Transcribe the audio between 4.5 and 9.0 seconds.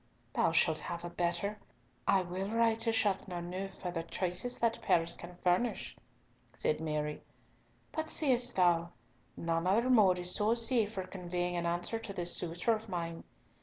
that Paris can furnish," said Mary, "but seest thou,